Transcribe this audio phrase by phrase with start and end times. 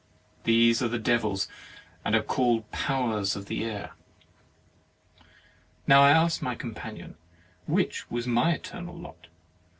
[0.45, 1.47] These are Devils,
[2.03, 3.91] and are called powers of the air.
[5.21, 5.25] I
[5.85, 7.13] now asked my com panion
[7.67, 9.27] which was my eternal lot.